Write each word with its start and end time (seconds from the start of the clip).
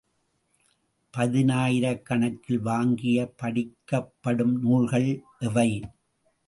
பதினாயிரக்கணக்கில் 1.13 2.61
வாங்கிப் 2.61 3.37
படிக்கப்படும் 3.37 4.59
நூல்கள் 4.59 5.09
எவை? 5.39 5.69